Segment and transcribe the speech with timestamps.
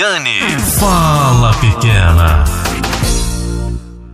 [0.00, 0.40] Eliane.
[0.78, 2.44] Fala, pequena.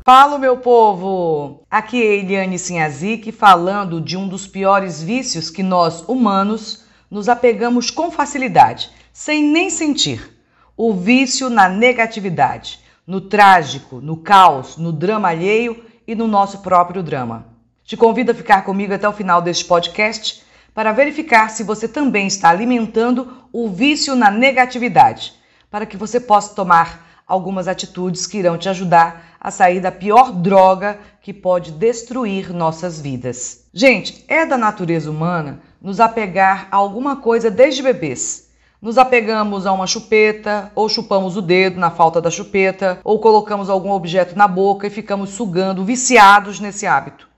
[0.04, 1.62] Fala, meu povo!
[1.70, 7.88] Aqui é Eliane Sinhazic falando de um dos piores vícios que nós, humanos, nos apegamos
[7.88, 10.36] com facilidade, sem nem sentir.
[10.77, 17.00] O vício na negatividade, no trágico, no caos, no drama alheio e no nosso próprio
[17.00, 17.46] drama.
[17.84, 20.43] Te convido a ficar comigo até o final deste podcast
[20.75, 25.35] para verificar se você também está alimentando o vício na negatividade,
[25.77, 30.33] para que você possa tomar algumas atitudes que irão te ajudar a sair da pior
[30.33, 33.66] droga que pode destruir nossas vidas.
[33.75, 38.49] Gente, é da natureza humana nos apegar a alguma coisa desde bebês.
[38.80, 43.69] Nos apegamos a uma chupeta, ou chupamos o dedo na falta da chupeta, ou colocamos
[43.69, 47.29] algum objeto na boca e ficamos sugando, viciados nesse hábito.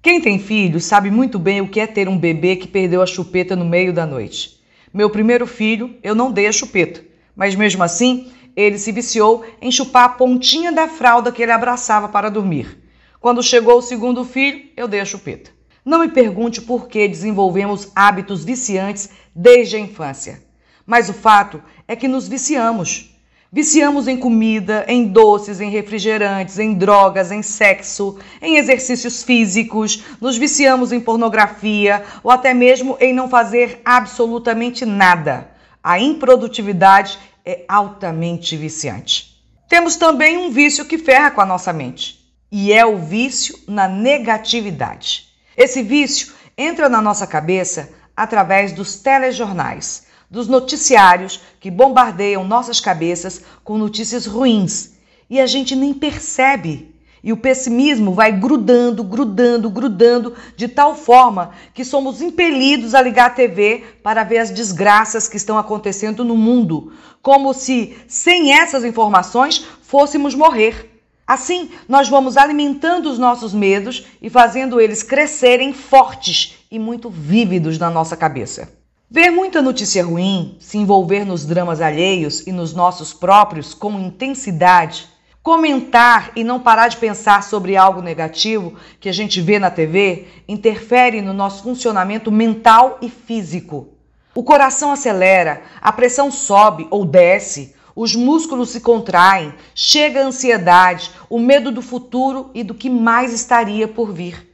[0.00, 3.06] Quem tem filhos sabe muito bem o que é ter um bebê que perdeu a
[3.06, 4.58] chupeta no meio da noite.
[4.90, 7.06] Meu primeiro filho, eu não dei a chupeta,
[7.38, 12.08] mas mesmo assim, ele se viciou em chupar a pontinha da fralda que ele abraçava
[12.08, 12.82] para dormir.
[13.20, 15.52] Quando chegou o segundo filho, eu dei a chupeta.
[15.84, 20.42] Não me pergunte por que desenvolvemos hábitos viciantes desde a infância,
[20.84, 23.14] mas o fato é que nos viciamos.
[23.52, 30.36] Viciamos em comida, em doces, em refrigerantes, em drogas, em sexo, em exercícios físicos, nos
[30.36, 35.56] viciamos em pornografia ou até mesmo em não fazer absolutamente nada.
[35.88, 39.42] A improdutividade é altamente viciante.
[39.70, 43.88] Temos também um vício que ferra com a nossa mente, e é o vício na
[43.88, 45.28] negatividade.
[45.56, 53.40] Esse vício entra na nossa cabeça através dos telejornais dos noticiários que bombardeiam nossas cabeças
[53.64, 54.92] com notícias ruins
[55.30, 56.94] e a gente nem percebe.
[57.22, 63.26] E o pessimismo vai grudando, grudando, grudando, de tal forma que somos impelidos a ligar
[63.26, 68.84] a TV para ver as desgraças que estão acontecendo no mundo, como se sem essas
[68.84, 70.98] informações fôssemos morrer.
[71.26, 77.78] Assim, nós vamos alimentando os nossos medos e fazendo eles crescerem fortes e muito vívidos
[77.78, 78.72] na nossa cabeça.
[79.10, 85.08] Ver muita notícia ruim, se envolver nos dramas alheios e nos nossos próprios com intensidade,
[85.48, 90.26] comentar e não parar de pensar sobre algo negativo que a gente vê na TV,
[90.46, 93.88] interfere no nosso funcionamento mental e físico.
[94.34, 101.10] O coração acelera, a pressão sobe ou desce, os músculos se contraem, chega a ansiedade,
[101.30, 104.47] o medo do futuro e do que mais estaria por vir.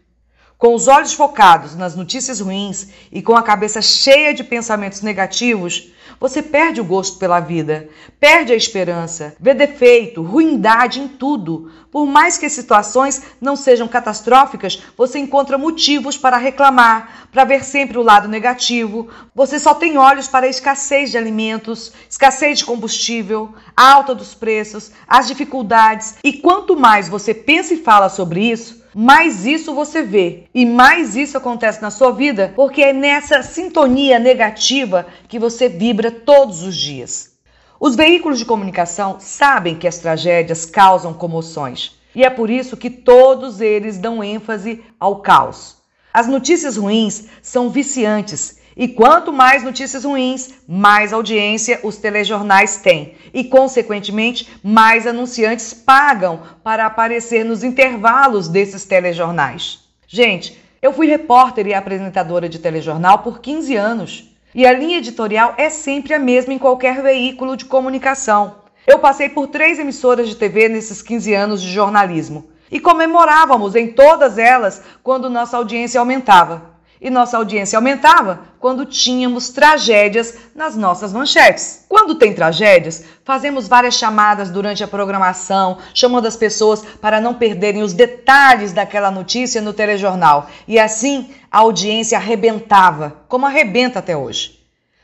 [0.56, 5.92] Com os olhos focados nas notícias ruins e com a cabeça cheia de pensamentos negativos,
[6.20, 7.88] você perde o gosto pela vida,
[8.20, 11.70] perde a esperança, vê defeito, ruindade em tudo.
[11.91, 17.64] Por mais que as situações não sejam catastróficas, você encontra motivos para reclamar, para ver
[17.64, 19.09] sempre o lado negativo.
[19.34, 24.34] Você só tem olhos para a escassez de alimentos, escassez de combustível, a alta dos
[24.34, 26.14] preços, as dificuldades.
[26.22, 31.16] E quanto mais você pensa e fala sobre isso, mais isso você vê e mais
[31.16, 36.77] isso acontece na sua vida, porque é nessa sintonia negativa que você vibra todos os
[36.77, 37.32] dias.
[37.81, 42.88] Os veículos de comunicação sabem que as tragédias causam comoções e é por isso que
[42.88, 45.76] todos eles dão ênfase ao caos.
[46.12, 53.15] As notícias ruins são viciantes e quanto mais notícias ruins, mais audiência os telejornais têm.
[53.33, 59.81] E, consequentemente, mais anunciantes pagam para aparecer nos intervalos desses telejornais.
[60.07, 64.31] Gente, eu fui repórter e apresentadora de telejornal por 15 anos.
[64.55, 68.56] E a linha editorial é sempre a mesma em qualquer veículo de comunicação.
[68.87, 72.51] Eu passei por três emissoras de TV nesses 15 anos de jornalismo.
[72.71, 76.74] E comemorávamos em todas elas quando nossa audiência aumentava
[77.04, 81.84] e nossa audiência aumentava quando tínhamos tragédias nas nossas manchetes.
[81.87, 87.82] Quando tem tragédias, fazemos várias chamadas durante a programação, chamando as pessoas para não perderem
[87.82, 90.48] os detalhes daquela notícia no telejornal.
[90.66, 94.61] E assim a audiência arrebentava, como arrebenta até hoje.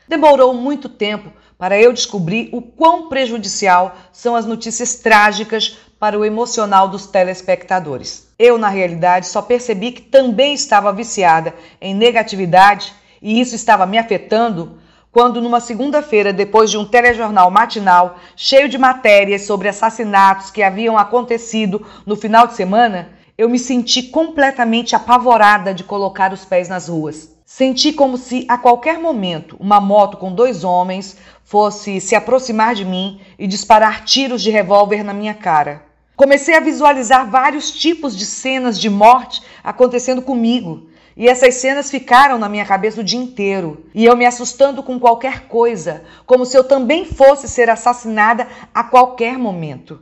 [0.07, 6.25] Demorou muito tempo para eu descobrir o quão prejudicial são as notícias trágicas para o
[6.25, 8.27] emocional dos telespectadores.
[8.39, 13.99] Eu, na realidade, só percebi que também estava viciada em negatividade e isso estava me
[13.99, 14.79] afetando
[15.11, 20.97] quando, numa segunda-feira, depois de um telejornal matinal cheio de matérias sobre assassinatos que haviam
[20.97, 26.87] acontecido no final de semana, eu me senti completamente apavorada de colocar os pés nas
[26.87, 27.29] ruas.
[27.45, 32.85] Senti como se a qualquer momento uma moto com dois homens fosse se aproximar de
[32.85, 35.90] mim e disparar tiros de revólver na minha cara.
[36.21, 40.87] Comecei a visualizar vários tipos de cenas de morte acontecendo comigo.
[41.17, 43.87] E essas cenas ficaram na minha cabeça o dia inteiro.
[43.91, 48.83] E eu me assustando com qualquer coisa, como se eu também fosse ser assassinada a
[48.83, 49.99] qualquer momento.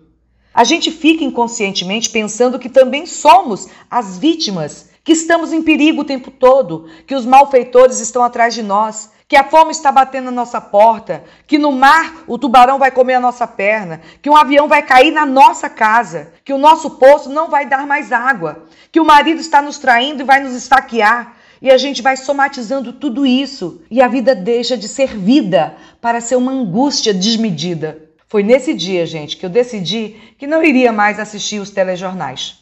[0.54, 6.06] A gente fica inconscientemente pensando que também somos as vítimas, que estamos em perigo o
[6.06, 10.32] tempo todo, que os malfeitores estão atrás de nós, que a fome está batendo na
[10.32, 14.68] nossa porta, que no mar o tubarão vai comer a nossa perna, que um avião
[14.68, 19.00] vai cair na nossa casa, que o nosso poço não vai dar mais água, que
[19.00, 21.36] o marido está nos traindo e vai nos esfaquear.
[21.62, 26.22] E a gente vai somatizando tudo isso e a vida deixa de ser vida para
[26.22, 28.10] ser uma angústia desmedida.
[28.28, 32.59] Foi nesse dia, gente, que eu decidi que não iria mais assistir os telejornais.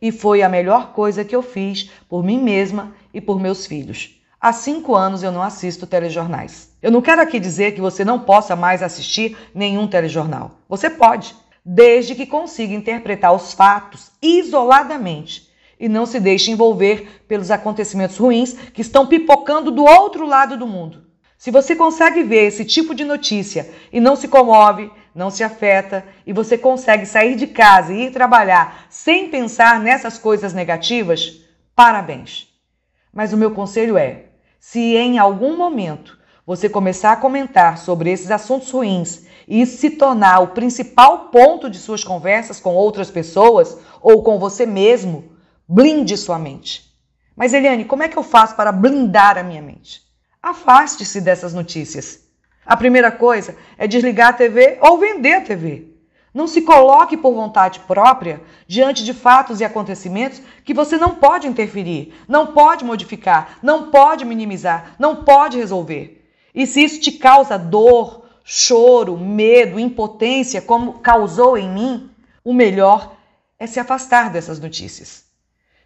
[0.00, 4.20] E foi a melhor coisa que eu fiz por mim mesma e por meus filhos.
[4.40, 6.70] Há cinco anos eu não assisto telejornais.
[6.80, 10.52] Eu não quero aqui dizer que você não possa mais assistir nenhum telejornal.
[10.66, 17.50] Você pode, desde que consiga interpretar os fatos isoladamente e não se deixe envolver pelos
[17.50, 21.04] acontecimentos ruins que estão pipocando do outro lado do mundo.
[21.36, 26.04] Se você consegue ver esse tipo de notícia e não se comove, não se afeta
[26.26, 31.40] e você consegue sair de casa e ir trabalhar sem pensar nessas coisas negativas,
[31.74, 32.48] parabéns.
[33.12, 34.26] Mas o meu conselho é:
[34.58, 40.40] se em algum momento você começar a comentar sobre esses assuntos ruins e se tornar
[40.40, 45.32] o principal ponto de suas conversas com outras pessoas ou com você mesmo,
[45.68, 46.90] blinde sua mente.
[47.34, 50.02] Mas Eliane, como é que eu faço para blindar a minha mente?
[50.42, 52.29] Afaste-se dessas notícias.
[52.64, 55.88] A primeira coisa é desligar a TV ou vender a TV.
[56.32, 61.48] Não se coloque por vontade própria diante de fatos e acontecimentos que você não pode
[61.48, 66.24] interferir, não pode modificar, não pode minimizar, não pode resolver.
[66.54, 72.10] E se isso te causa dor, choro, medo, impotência, como causou em mim,
[72.44, 73.16] o melhor
[73.58, 75.29] é se afastar dessas notícias.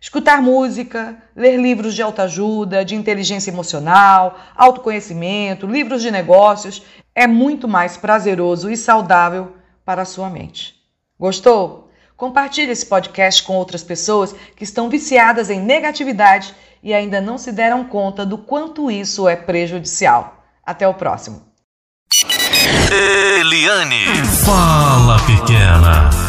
[0.04, 6.82] Escutar música, ler livros de autoajuda, de inteligência emocional, autoconhecimento, livros de negócios
[7.14, 10.74] é muito mais prazeroso e saudável para a sua mente.
[11.18, 11.90] Gostou?
[12.18, 17.50] Compartilhe esse podcast com outras pessoas que estão viciadas em negatividade e ainda não se
[17.50, 20.44] deram conta do quanto isso é prejudicial.
[20.62, 21.40] Até o próximo.
[23.40, 24.04] Eliane.
[24.44, 26.23] Fala, pequena.